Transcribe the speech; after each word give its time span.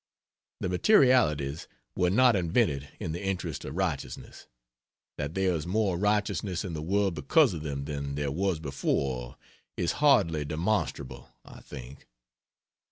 The 0.61 0.67
materialities 0.69 1.67
were 1.95 2.09
not 2.09 2.35
invented 2.35 2.87
in 2.99 3.11
the 3.11 3.23
interest 3.23 3.63
of 3.65 3.77
righteousness; 3.77 4.47
that 5.19 5.35
there 5.35 5.53
is 5.53 5.67
more 5.67 5.95
righteousness 5.95 6.65
in 6.65 6.73
the 6.73 6.81
world 6.81 7.13
because 7.13 7.53
of 7.53 7.61
them 7.61 7.85
than 7.85 8.15
there, 8.15 8.31
was 8.31 8.59
before, 8.59 9.37
is 9.77 9.91
hardly 10.01 10.43
demonstrable, 10.43 11.29
I 11.45 11.59
think. 11.61 12.07